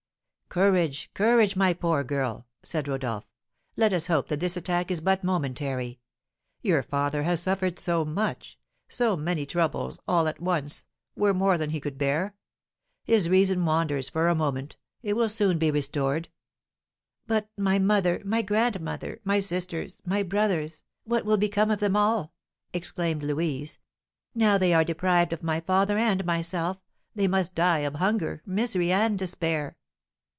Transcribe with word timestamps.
"Courage, 0.53 1.09
courage, 1.13 1.55
my 1.55 1.73
poor 1.73 2.03
girl," 2.03 2.45
said 2.61 2.85
Rodolph, 2.89 3.25
"let 3.77 3.93
us 3.93 4.07
hope 4.07 4.27
that 4.27 4.41
this 4.41 4.57
attack 4.57 4.91
is 4.91 4.99
but 4.99 5.23
momentary. 5.23 6.01
Your 6.61 6.83
father 6.83 7.23
has 7.23 7.41
suffered 7.41 7.79
so 7.79 8.03
much; 8.03 8.59
so 8.89 9.15
many 9.15 9.45
troubles, 9.45 10.01
all 10.09 10.27
at 10.27 10.41
once, 10.41 10.83
were 11.15 11.33
more 11.33 11.57
than 11.57 11.69
he 11.69 11.79
could 11.79 11.97
bear. 11.97 12.35
His 13.05 13.29
reason 13.29 13.63
wanders 13.63 14.09
for 14.09 14.27
a 14.27 14.35
moment; 14.35 14.75
it 15.01 15.13
will 15.13 15.29
soon 15.29 15.57
be 15.57 15.71
restored." 15.71 16.27
"But 17.27 17.47
my 17.57 17.79
mother, 17.79 18.21
my 18.25 18.41
grandmother, 18.41 19.21
my 19.23 19.39
sisters, 19.39 20.01
my 20.05 20.21
brothers, 20.21 20.83
what 21.05 21.23
will 21.23 21.37
become 21.37 21.71
of 21.71 21.79
them 21.79 21.95
all?" 21.95 22.33
exclaimed 22.73 23.23
Louise, 23.23 23.77
"Now 24.35 24.57
they 24.57 24.73
are 24.73 24.83
deprived 24.83 25.31
of 25.31 25.43
my 25.43 25.61
father 25.61 25.97
and 25.97 26.25
myself, 26.25 26.77
they 27.15 27.29
must 27.29 27.55
die 27.55 27.79
of 27.87 27.95
hunger, 27.95 28.41
misery 28.45 28.91
and 28.91 29.17
despair!" 29.17 29.77